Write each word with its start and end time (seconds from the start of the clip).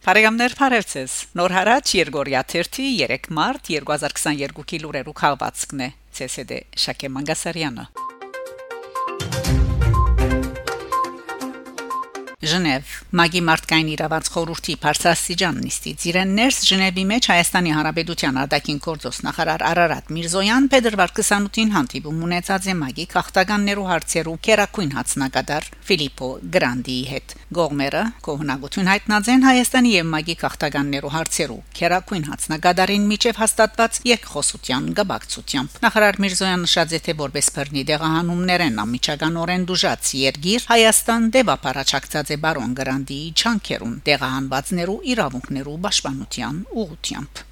Բարեկամներ 0.00 0.54
Փարեվցես 0.56 1.14
Նոր 1.36 1.52
հարաճ 1.52 1.90
Երգորիա 1.98 2.40
3 2.54 3.28
մարտ 3.36 3.68
2022-ի 3.74 4.80
լուրերու 4.86 5.16
քաղվածքն 5.20 5.84
է 5.84 5.90
ՑՍԴ 6.24 6.62
Շակե 6.86 7.16
Մանգասարյանը 7.18 8.09
Ժնև 12.40 12.92
Մագի 13.18 13.40
Մարտկային 13.44 13.88
իրավանց 13.92 14.28
խորհրդի 14.32 14.74
Փարսասիջան 14.80 15.56
նիստից 15.60 16.04
իրեն 16.08 16.30
ներս 16.38 16.60
Ժնևի 16.70 17.02
մեջ 17.10 17.26
Հայաստանի 17.30 17.74
Հանրապետության 17.76 18.38
արտաքին 18.40 18.78
գործոս 18.86 19.18
նախարար 19.26 19.64
Արարատ 19.68 20.08
Միրզոյան 20.16 20.68
Փետրվար 20.72 21.12
28-ին 21.20 21.74
հանդիպում 21.76 22.22
ունեցած 22.30 22.68
է 22.72 22.74
Մագի 22.80 23.06
քաղաքտականներու 23.12 23.84
հարցերու 23.90 24.36
քերակույն 24.48 24.94
հացնակադար 24.96 25.68
Ֆիլիպո 25.90 26.30
Գրանդիի 26.56 27.04
հետ 27.10 27.36
Գողմերը 27.60 28.02
կողմնակություն 28.24 28.88
հայտնած 28.88 29.30
են 29.34 29.44
Հայաստանի 29.50 29.92
եւ 30.00 30.08
Մագի 30.14 30.36
քաղաքտականներու 30.40 31.12
հարցերու 31.18 31.60
քերակույն 31.76 32.26
հացնակադարին 32.30 33.06
միջև 33.10 33.40
հաստատված 33.40 34.00
երկխոսության 34.10 34.88
գաբակցությամբ 35.00 35.78
նախարար 35.84 36.20
Միրզոյան 36.24 36.64
նշած 36.64 36.94
է 36.94 37.00
թե 37.10 37.16
որպես 37.20 37.50
բռնի 37.58 37.84
դեղահանումներ 37.90 38.64
են 38.70 38.80
ամիջականորեն 38.86 39.66
դուժած 39.70 40.12
երգիր 40.20 40.68
Հայաստան 40.70 41.26
դեպապարաչակցած 41.40 42.29
է 42.34 42.40
բարոն 42.46 42.74
Գրանդիի 42.80 43.28
չանքերուն 43.36 43.94
տեղահանվածներու 44.08 44.98
իրավունքներու 45.14 45.78
պաշտպանության 45.86 46.66
ուղղությամբ 46.84 47.46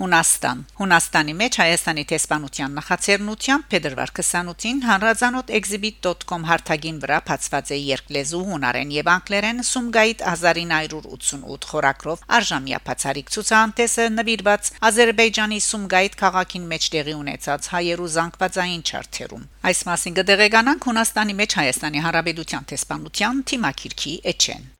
Հունաստան 0.00 0.60
Հունաստանի 0.78 1.32
մեջ 1.36 1.56
Հայաստանի 1.60 2.02
տեսփանության 2.10 2.76
նախաձեռնությամբ 2.78 3.64
Փետրվար 3.72 4.12
28-ին 4.18 4.78
հանրազանոթ 4.88 5.52
exhibit.com 5.58 6.46
հարթագին 6.50 7.00
վրա 7.02 7.18
բացված 7.28 7.72
է 7.76 7.78
երկլեզու 7.80 8.40
հունարեն 8.50 8.94
եւ 8.96 9.10
անգլերեն 9.14 9.60
Սումգայիթ 9.70 10.24
1988 10.30 11.68
խորակրով 11.72 12.24
արժամյա 12.40 12.80
բացարիք 12.88 13.32
ցուցահանդեսը 13.36 14.08
նվիրված 14.16 14.72
Ադրբեջանի 14.88 15.60
Սումգայիթ 15.68 16.18
քաղաքին 16.24 16.68
մեջ 16.72 16.90
տեղի 16.96 17.16
ունեցած 17.20 17.70
հայերու 17.76 18.10
զանգվածային 18.16 18.84
չարթերում 18.88 19.46
այս 19.68 19.86
մասին 19.90 20.20
կդեղեկանանք 20.20 20.90
Հունաստանի 20.90 21.40
մեջ 21.44 21.60
Հայաստանի 21.60 22.06
Հանրապետության 22.08 22.70
տեսփանության 22.72 23.44
թիմակիրքի 23.52 24.14
էջեն 24.34 24.70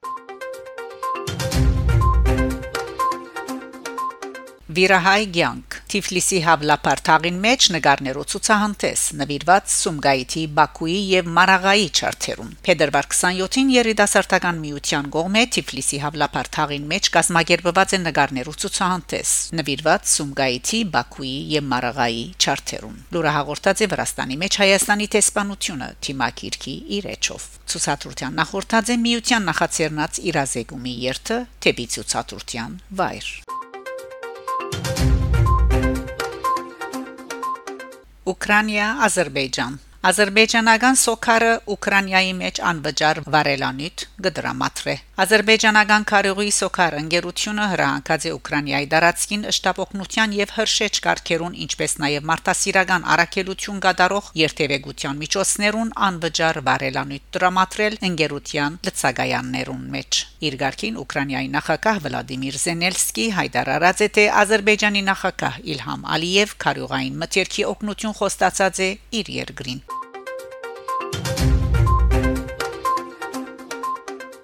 Վիրահայ 4.80 5.24
ցանկ 5.36 5.74
Թիֆլիսի 5.92 6.38
հավլապարտաղին 6.46 7.38
մեջ 7.44 7.64
նկարներով 7.74 8.26
ցուցահանդես 8.32 9.00
նվիրված 9.20 9.72
Սումգայիթի 9.74 10.44
Բաքուի 10.56 10.94
եւ 11.10 11.28
Մարաղայի 11.36 11.88
չարթերում 11.90 12.54
Փետրվար 12.68 13.08
27-ին 13.10 13.72
երիտասարդական 13.74 14.62
միության 14.62 15.10
կողմէ 15.16 15.42
Թիֆլիսի 15.56 16.00
հավլապարտաղին 16.04 16.86
մեջ 16.94 17.10
կազմակերպված 17.18 17.94
է 17.98 18.00
նկարներով 18.06 18.58
ցուցահանդես 18.64 19.34
նվիրված 19.60 20.10
Սումգայիթի 20.14 20.82
Բաքուի 20.96 21.34
եւ 21.60 21.68
Մարաղայի 21.74 22.24
չարթերում 22.40 22.96
Լուրը 23.12 23.34
հաղորդած 23.36 23.84
է 23.84 23.90
Վրաստանի 23.92 24.40
մեջ 24.46 24.60
Հայաստանի 24.64 25.10
տեսփանությունը 25.18 25.90
Թիմակիրքի 26.08 26.76
իրեչով 27.00 27.48
ցուցադրության 27.74 28.40
նախորդած 28.40 28.94
է 28.96 29.00
միության 29.04 29.48
նախաձեռնած 29.52 30.24
իրազեկումի 30.32 30.98
երթը 31.10 31.40
թեպի 31.66 31.90
ցուցադրության 31.98 32.78
վայր 33.02 33.34
Ուկրաինա 38.30 38.88
Ադրբեջան 39.06 39.78
Ադրբեջանական 40.10 40.98
սոքարը 41.00 41.52
Ուկրաինայի 41.74 42.34
մեջ 42.40 42.60
անվճար 42.70 43.20
վարելանիտ 43.34 44.04
գդրամատրե 44.26 44.94
Ադրբեջանական 45.20 46.04
քարյուղի 46.08 46.52
սոքար 46.56 46.94
ընկերությունը 46.96 47.64
հրահանգած 47.70 48.22
է 48.28 48.30
Ուկրաինայի 48.36 48.86
դարածքին 48.92 49.42
ըշտապօգնության 49.50 50.32
եւ 50.36 50.54
հրշեջ 50.56 51.00
կարգերուն 51.06 51.58
ինչպես 51.64 51.94
նաեւ 52.04 52.24
մարտահրավերական 52.30 53.04
առաքելություն 53.16 53.82
կատարող 53.86 54.30
երթևեկության 54.40 55.20
միջոցներուն 55.24 55.92
անվճար 56.08 56.62
վարելանիտ 56.70 57.28
դրամատրել 57.36 58.00
ընկերության 58.10 58.80
լցագայաններուն 58.88 59.84
մեջ 60.00 60.24
Իր 60.48 60.58
ղարքին 60.64 61.00
Ուկրաինայի 61.04 61.54
նախագահ 61.60 62.02
Վլադիմիր 62.08 62.60
Զենելսկի 62.64 63.30
հայտարարած 63.44 64.04
է 64.08 64.12
թե 64.16 64.28
Ադրբեջանի 64.40 65.06
նախագահ 65.12 65.62
Իլհամ 65.76 66.10
Ալիև 66.16 66.58
քարյուղային 66.64 67.24
մթերքի 67.24 67.72
օգնություն 67.76 68.20
խոստացած 68.24 68.86
է 68.88 68.94
իր 69.20 69.34
երկրին 69.40 69.99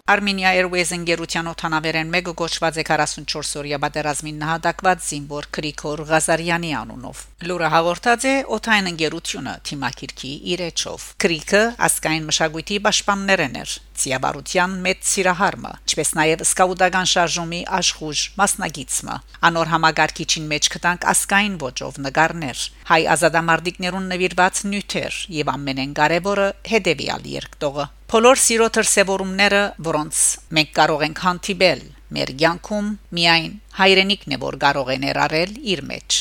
Armenia 0.07 0.53
Airways 0.55 0.93
ընկերության 0.95 1.49
օթանավերեն 1.51 2.11
մեկը 2.13 2.33
գոչված 2.39 2.77
է 2.79 2.83
44 2.87 3.57
օրյա 3.59 3.79
պատերազմին 3.83 4.37
նահատակված 4.39 5.01
զինվոր 5.07 5.49
Գրիգոր 5.57 6.03
Ղազարյանի 6.11 6.71
անունով։ 6.81 7.23
Լուրը 7.51 7.71
հաղորդած 7.75 8.27
է 8.31 8.35
օթային 8.57 8.91
ընկերությունը 8.93 9.55
Թիմակիրքի 9.67 10.31
իրեչով։ 10.55 11.09
Գրիգը 11.27 11.65
ասկային 11.89 12.31
մշակույթի 12.31 12.79
պաշտպաններն 12.87 13.59
էր 13.67 13.75
Ցիաբարության 13.97 14.79
մեծ 14.87 15.03
սիրահարմը, 15.11 15.75
ինչպես 15.89 16.15
նաև 16.21 16.47
սկաուտական 16.47 17.11
շարժումի 17.17 17.61
աշխուժ 17.81 18.25
մասնագիծը։ 18.39 19.19
Անոր 19.51 19.71
համագարկիչին 19.75 20.49
մեջ 20.55 20.71
կտանք 20.77 21.11
ասկային 21.17 21.59
ոճով 21.67 22.01
նկարներ, 22.07 22.65
հայ 22.93 23.03
ազատամարտիկներուն 23.17 24.11
նվիրված 24.15 24.65
նյութեր 24.71 25.21
եւ 25.41 25.55
ամենեն 25.57 25.97
կարևորը 25.97 26.49
հետեւյալ 26.77 27.31
երկտողը 27.41 27.87
Բոլոր 28.07 28.39
սիրո 28.39 28.67
դրսևորումները, 28.77 29.61
որոնց 29.83 30.19
մենք 30.55 30.69
կարող 30.77 31.01
ենք 31.07 31.23
հանդիպել 31.25 31.81
մեր 32.15 32.31
ցանկում, 32.43 32.91
միայն 33.19 33.57
հայրենիքն 33.81 34.37
է, 34.37 34.39
որ 34.45 34.57
կարող 34.63 34.93
է 34.95 34.97
ներառել 35.03 35.57
իր 35.75 35.83
մեջ։ 35.91 36.19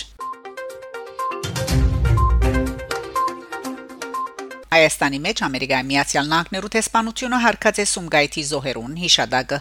Հայաստանի 4.76 5.20
մեջ 5.24 5.42
Ամերիկայի 5.46 5.86
Միացյալ 5.88 6.26
Նահանգներու 6.32 6.70
տեսփանությունը 6.74 7.38
հարկած 7.44 7.78
է 7.80 7.84
Սումգայիթի 7.92 8.42
զոհերուն 8.50 8.98
հիշադակը 9.02 9.60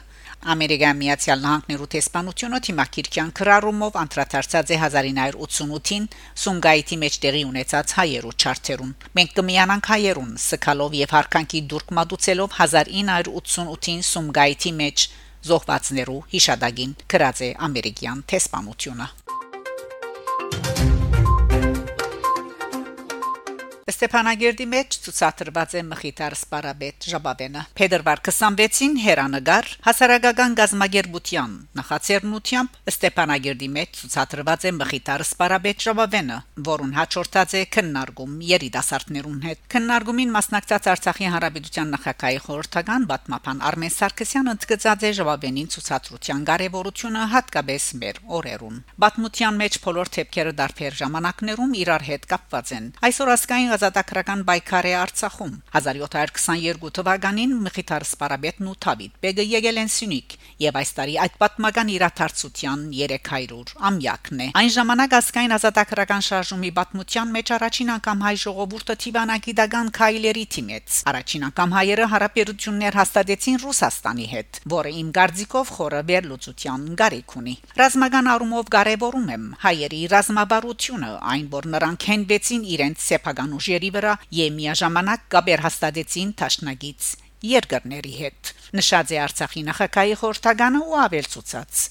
Ամերիկայի 0.54 0.98
Միացյալ 1.00 1.44
Նահանգներու 1.44 1.86
տեսփանությունը 1.94 2.58
թիմակիրքյան 2.66 3.30
քրարումով 3.38 3.98
անդրադարձած 4.02 4.72
է 4.74 4.78
1988-ին 4.82 6.08
Սումգայիթի 6.44 6.98
մեջ 7.04 7.18
տեղի 7.24 7.44
ունեցած 7.54 7.94
հայերու 8.00 8.34
չարթերուն։ 8.42 8.92
Մենք 9.14 9.34
կմիանանք 9.38 9.90
հայերուն 9.94 10.32
սկալով 10.42 10.98
եւ 11.04 11.14
հարկանքի 11.14 11.60
դուրք 11.74 11.94
մատուցելով 12.00 12.58
1988-ին 12.64 14.06
Սումգայիթի 14.10 14.74
մեջ 14.82 15.06
զոհվածներու 15.44 16.22
հիշադակին 16.34 16.98
գրած 17.14 17.44
է 17.48 17.54
ամերիկյան 17.68 18.26
տեսփանությունը։ 18.34 19.23
Ստեփանագերդի 23.94 24.64
մեջ 24.74 24.96
ցուցադրված 25.04 25.74
է 25.78 25.80
Մխիթար 25.86 26.34
Սպարաբետ 26.34 27.06
Ժաբավենը։ 27.12 27.60
Փետրվար 27.78 28.20
26-ին 28.26 28.96
հերանագար 29.04 29.68
հասարակական 29.84 30.56
գազագերբության 30.58 31.52
նախաձեռնությամբ 31.78 32.78
Ստեփանագերդի 32.90 33.68
մեջ 33.74 34.00
ցուցադրված 34.00 34.66
է 34.66 34.72
Մխիթար 34.78 35.24
Սպարաբետ 35.24 35.84
Ժաբավենը, 35.86 36.38
որուն 36.70 36.92
հաջորդած 36.98 37.54
է 37.54 37.62
քննարկում 37.76 38.34
երիտասարդներուն 38.50 39.38
հետ։ 39.46 39.62
Քննարկումին 39.74 40.34
մասնակցած 40.34 40.90
Արցախի 40.94 41.30
Հանրապետության 41.34 41.94
նախագահի 41.94 42.42
խորհրդական 42.48 43.06
Բատմապան 43.14 43.62
Արմեն 43.70 43.94
Սարգսյանը 43.94 44.54
ընդգծած 44.58 45.04
է 45.04 45.12
Ժաբավենին 45.20 45.70
ցուցադրության 45.74 46.44
կարևորությունը 46.50 47.24
հատկապես 47.34 47.88
մեր 48.02 48.20
օրերուն։ 48.40 48.82
Բատմության 49.04 49.62
մեջ 49.64 49.80
բոլոր 49.84 50.12
թեփքերը 50.18 50.54
դարբեր 50.64 50.98
ժամանակներում 51.04 51.78
իրար 51.84 52.08
հետ 52.10 52.28
կապված 52.34 52.74
են։ 52.74 52.90
Այսօր 53.04 53.32
ասկային 53.34 53.74
ազատագրական 53.84 54.42
բայկար 54.48 54.86
է 54.88 54.92
Արցախում 54.96 55.52
1722 55.76 56.90
թվականին 56.96 57.50
Մխիթար 57.64 58.04
Սպարաբետն 58.08 58.68
ու 58.70 58.76
Թավիթ 58.84 59.18
Բեգը 59.24 59.44
եկել 59.50 59.80
են 59.82 59.90
Սյունիք 59.92 60.36
եւ 60.64 60.78
այս 60.80 60.90
տարի 60.96 61.16
այդ 61.24 61.34
պատմական 61.42 61.90
իրաթարցության 61.94 62.84
300 62.94 63.74
ամյակն 63.88 64.40
է 64.44 64.46
այն 64.60 64.70
ժամանակ 64.76 65.16
ասկային 65.18 65.54
ազատագրական 65.58 66.24
շարժումի 66.24 66.70
պատմության 66.78 67.34
մեջ 67.34 67.52
առաջին 67.58 67.92
անգամ 67.94 68.24
հայ 68.24 68.34
ժողովուրդը 68.44 68.96
Տիվանագիտական 69.04 69.90
քայլերի 69.98 70.44
թիմեց 70.54 70.98
առաջին 71.12 71.46
անգամ 71.50 71.76
հայերը 71.76 72.06
հարաբերություններ 72.14 72.98
հաստատեցին 73.00 73.60
Ռուսաստանի 73.64 74.28
հետ 74.32 74.60
որը 74.74 74.94
իմ 75.04 75.12
գարձիկով 75.18 75.74
խորը 75.74 76.02
վերլուծության 76.14 76.88
գարիք 77.02 77.36
ունի 77.42 77.54
ռազմական 77.82 78.32
առումով 78.34 78.72
կարևորում 78.78 79.28
եմ 79.34 79.44
հայերի 79.64 80.00
ռազմաբարությունը 80.14 81.12
այն 81.34 81.46
որ 81.58 81.70
նրանք 81.74 82.08
հենվեցին 82.14 82.64
իրենց 82.74 83.04
սեփական 83.10 83.54
ուժ 83.58 83.73
ուժերի 83.74 83.90
վրա 83.94 84.12
եւ 84.38 84.50
միաժամանակ 84.54 85.22
կապեր 85.34 85.60
հաստատեցին 85.64 86.30
Թաշնագից 86.38 87.06
երկրների 87.44 88.12
հետ 88.20 88.50
նշած 88.78 89.08
է 89.14 89.18
Արցախի 89.24 89.62
նախագահի 89.68 90.14
խորհրդականը 90.20 90.82
ու 90.84 90.98
ավելցուցած 91.04 91.82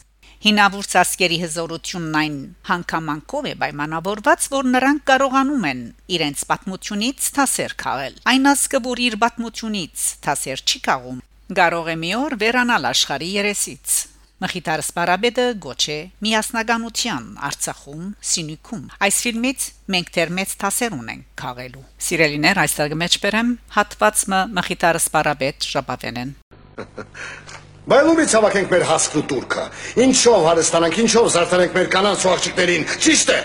Հինավուրց 0.43 0.95
ասկերի 0.99 1.37
հզորությունն 1.43 2.15
այն 2.19 2.37
հանգամանկով 2.67 3.45
է 3.47 3.53
պայմանավորված, 3.63 4.47
որ 4.51 4.65
նրանք 4.73 5.03
կարողանում 5.11 5.67
են 5.71 5.83
իրենց 6.17 6.43
պատմությունից 6.49 7.29
թասեր 7.37 7.75
քաղել։ 7.83 8.17
Այն 8.27 8.49
ազգը, 8.51 8.81
որ 8.87 9.03
իր 9.07 9.15
պատմությունից 9.23 10.07
թասեր 10.27 10.65
չի 10.67 10.83
քաղում, 10.87 11.21
կարող 11.63 11.91
է 11.93 11.95
մի 12.03 12.11
օր 12.19 12.35
վերանալ 12.43 12.89
աշխարհի 12.91 13.29
երեսից։ 13.39 13.95
Մխիթար 14.41 14.81
Սպարաբեդը 14.81 15.43
գոչե 15.61 15.97
միասնականության 16.25 17.25
Արցախում 17.47 18.05
սինիկում։ 18.33 18.81
Այս 19.05 19.19
ֆիլմից 19.23 19.65
մենք 19.93 20.09
դեռ 20.17 20.31
մեծ 20.39 20.55
տասեր 20.63 20.95
ունենք 20.97 21.27
քաղելու։ 21.43 21.83
Սիրելիներ, 22.07 22.61
այստեղ 22.63 22.95
մեջբերեմ 23.03 23.51
հատվածը 23.77 24.39
Մխիթար 24.57 24.99
Սպարաբեդ 25.03 25.67
շապավենեն։ 25.73 26.33
Բայլումից 27.93 28.33
հավաքենք 28.37 28.69
մեր 28.73 28.85
հասկն 28.89 29.19
ու 29.19 29.25
турքը։ 29.31 29.63
Ինչով 30.03 30.45
հարստանանք, 30.47 30.99
ինչով 31.03 31.25
զարդարանք 31.33 31.75
մեր 31.77 31.89
կանանց 31.93 32.23
ու 32.23 32.31
աղջիկներին։ 32.33 32.85
Ճիշտ 33.03 33.33
է։ 33.33 33.39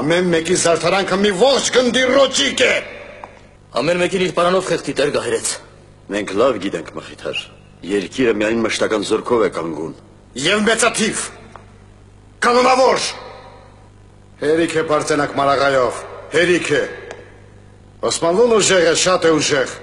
Ամեն 0.00 0.32
մեկի 0.32 0.56
զարդարանքը 0.62 1.18
մի 1.20 1.34
ողջ 1.42 1.68
գնդի 1.76 2.06
ռոճիկ 2.16 2.64
է։ 2.64 2.72
Ամեն 3.82 4.02
մեկին 4.06 4.26
իր 4.30 4.34
պարանով 4.40 4.72
խեղդի 4.72 4.96
տեր 5.02 5.14
գահերեց։ 5.20 5.52
Մենք 6.16 6.34
լավ 6.40 6.58
գիտենք 6.64 6.96
Մխիթար 6.96 7.46
Երկիրը 7.84 8.32
միայն 8.40 8.62
մշտական 8.64 9.04
զորքով 9.04 9.42
է 9.46 9.48
կանգուն։ 9.52 9.96
Եվ 10.40 10.62
մեծաթիվ։ 10.66 11.24
Կանոնավոր։ 12.46 13.08
Հերիք 14.40 14.76
է 14.76 14.84
բարձենակ 14.90 15.34
մարաղայով։ 15.36 16.00
Հերիք 16.32 16.70
է։ 16.76 16.80
Օսմանլուն 18.06 18.54
ուժեղը 18.56 18.94
շատ 19.02 19.28
է 19.28 19.30
ուժեղ։ 19.36 19.76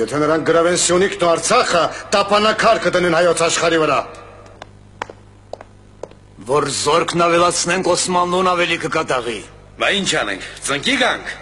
Եթե 0.00 0.18
նրանք 0.22 0.44
գրավեն 0.48 0.80
Սյունիքն 0.80 1.24
ու 1.24 1.30
Արցախը, 1.30 1.84
տապանակար 2.14 2.82
կդնեն 2.86 3.16
հայոց 3.18 3.40
աշխարհի 3.46 3.80
վրա։ 3.84 4.00
Որ 6.50 6.68
զորքն 6.80 7.24
ավելացնենք 7.26 7.90
Օսմանլուն 7.94 8.50
ավելի 8.54 8.78
կկատաղի։ 8.84 9.40
Բա 9.80 9.90
ինչ 10.00 10.10
անենք, 10.20 10.46
ծնկի 10.68 10.94
գանք։ 11.00 11.34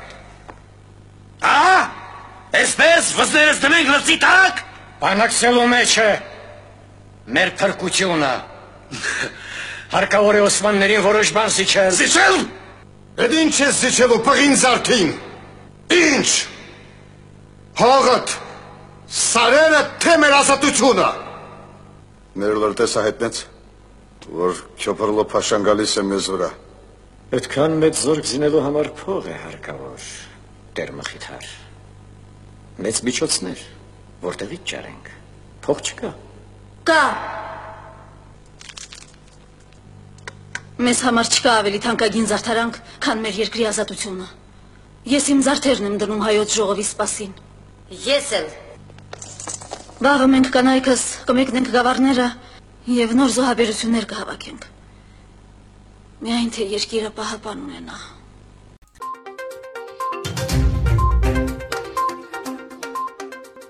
Ահա, 1.48 1.78
այսպես 2.62 3.12
վզներս 3.18 3.62
դնենք 3.62 3.92
լծի 3.94 4.18
տակ։ 4.24 4.67
Բանակցելու 4.98 5.66
մեջ 5.70 5.92
է 6.02 6.08
մեր 7.36 7.50
փրկությունը։ 7.60 8.32
Հարկավոր 9.92 10.38
է 10.38 10.40
Օսմաններին 10.48 11.04
որոշ 11.04 11.30
բան 11.36 11.52
զիջել։ 11.54 11.92
Զիջել։ 11.98 12.38
Այդ 13.22 13.36
ինչ 13.38 13.54
է 13.62 13.68
զիջելու 13.78 14.18
պղին 14.26 14.56
զարթին։ 14.62 15.12
Ինչ։ 15.98 16.28
Հողդ 17.78 18.34
սարերը 19.18 19.84
թե 20.02 20.16
մեր 20.24 20.36
ազատությունը։ 20.42 21.08
Մեր 22.42 22.58
լրտեսը 22.64 23.06
հայտնեց, 23.06 23.40
որ 24.42 24.60
Չոփորլո 24.82 25.24
փաշան 25.30 25.64
գալիս 25.68 25.94
է 26.02 26.06
մեզ 26.10 26.28
վրա։ 26.34 26.50
Այդքան 27.38 27.80
մեծ 27.86 28.02
զորք 28.02 28.28
զինելու 28.28 28.62
համար 28.66 28.92
փող 28.98 29.26
է 29.30 29.40
հարկավոր, 29.46 30.12
Տեր 30.78 30.92
Մխիթար։ 30.98 31.50
Մեծ 32.78 33.00
միջոցներ, 33.08 33.64
որտեղից 34.22 34.62
ճարենք։ 34.72 35.10
Փող 35.64 35.82
չկա։ 35.88 36.12
Կա։ 36.88 37.02
Մեզ 40.78 41.02
համար 41.08 41.30
չկա 41.34 41.52
ավելի 41.58 41.82
թանկագին 41.88 42.30
զարդարանք, 42.30 42.78
քան 43.02 43.22
մեր 43.24 43.38
երկրի 43.42 43.68
ազատությունը։ 43.72 44.28
Ես 45.08 45.28
իմ 45.34 45.44
զարդերն 45.48 45.88
եմ 45.88 45.96
դնում 46.02 46.24
հայոց 46.28 46.56
ժողովի 46.58 46.86
սպասին։ 46.88 47.36
Ես 48.08 48.32
էլ 48.38 48.48
Վաղը 49.98 50.26
մենք 50.30 50.48
կանայքս 50.54 51.00
կմեկնենք 51.26 51.70
գավառները 51.74 52.26
եւ 52.98 53.14
նոր 53.18 53.32
զոհաբերություններ 53.34 54.04
կհավաքենք։ 54.12 54.68
Միայն 56.22 56.52
թե 56.54 56.66
երկիրը 56.76 57.10
պահապան 57.18 57.64
ունենա։ 57.66 57.98